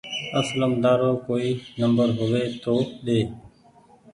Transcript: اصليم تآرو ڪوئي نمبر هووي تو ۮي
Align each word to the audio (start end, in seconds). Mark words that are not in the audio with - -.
اصليم 0.39 0.73
تآرو 0.83 1.11
ڪوئي 1.27 1.49
نمبر 1.81 2.07
هووي 2.17 2.43
تو 2.63 2.75
ۮي 3.05 3.19